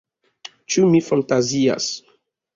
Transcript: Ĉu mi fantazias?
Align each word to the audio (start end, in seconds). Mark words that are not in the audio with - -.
Ĉu 0.75 0.87
mi 0.95 1.03
fantazias? 1.09 1.93